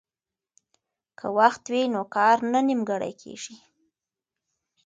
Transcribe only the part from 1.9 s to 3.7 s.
نو کار نه نیمګړی کیږي.